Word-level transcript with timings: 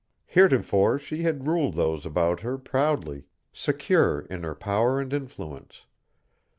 Heretofore 0.25 0.97
she 0.97 1.21
had 1.21 1.45
ruled 1.45 1.75
those 1.75 2.07
about 2.07 2.39
her 2.39 2.57
proudly, 2.57 3.25
secure 3.53 4.21
in 4.21 4.41
her 4.41 4.55
power 4.55 4.99
and 4.99 5.13
influence. 5.13 5.85